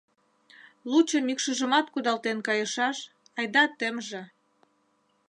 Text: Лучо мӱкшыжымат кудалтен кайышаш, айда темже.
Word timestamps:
Лучо 0.91 1.17
мӱкшыжымат 1.27 1.85
кудалтен 1.93 2.37
кайышаш, 2.47 2.97
айда 3.39 3.63
темже. 3.77 4.23